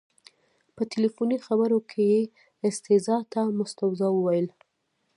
په 0.75 0.81
تلیفوني 0.91 1.37
خبرو 1.45 1.79
کې 1.89 2.03
یې 2.13 2.21
استیضاح 2.67 3.21
ته 3.33 3.41
مستوزا 3.57 4.07
وویل. 4.13 4.47